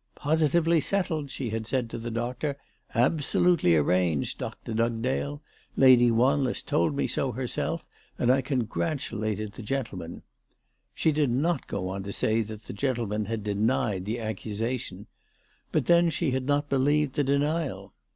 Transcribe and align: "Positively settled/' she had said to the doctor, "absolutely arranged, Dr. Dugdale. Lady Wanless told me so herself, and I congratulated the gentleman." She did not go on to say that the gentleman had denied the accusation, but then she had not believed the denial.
"Positively 0.16 0.80
settled/' 0.80 1.30
she 1.30 1.50
had 1.50 1.64
said 1.64 1.88
to 1.90 1.96
the 1.98 2.10
doctor, 2.10 2.56
"absolutely 2.96 3.76
arranged, 3.76 4.38
Dr. 4.38 4.74
Dugdale. 4.74 5.40
Lady 5.76 6.10
Wanless 6.10 6.60
told 6.66 6.96
me 6.96 7.06
so 7.06 7.30
herself, 7.30 7.84
and 8.18 8.28
I 8.28 8.40
congratulated 8.40 9.52
the 9.52 9.62
gentleman." 9.62 10.22
She 10.92 11.12
did 11.12 11.30
not 11.30 11.68
go 11.68 11.86
on 11.88 12.02
to 12.02 12.12
say 12.12 12.42
that 12.42 12.64
the 12.64 12.72
gentleman 12.72 13.26
had 13.26 13.44
denied 13.44 14.06
the 14.06 14.18
accusation, 14.18 15.06
but 15.70 15.86
then 15.86 16.10
she 16.10 16.32
had 16.32 16.46
not 16.46 16.68
believed 16.68 17.12
the 17.14 17.22
denial. 17.22 17.92